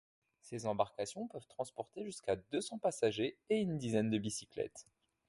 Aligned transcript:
Ces 0.41 0.65
embarcations 0.65 1.27
peuvent 1.27 1.45
transporter 1.45 2.03
jusqu'à 2.03 2.35
deux 2.35 2.61
cents 2.61 2.79
passagers 2.79 3.37
et 3.51 3.57
une 3.57 3.77
dizaine 3.77 4.09
de 4.09 4.17
bicyclettes. 4.17 4.87